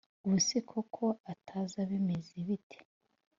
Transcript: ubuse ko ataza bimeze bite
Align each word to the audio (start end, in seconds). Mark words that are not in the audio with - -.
ubuse 0.25 0.57
ko 0.93 1.05
ataza 1.33 1.79
bimeze 1.89 2.33
bite 2.47 2.77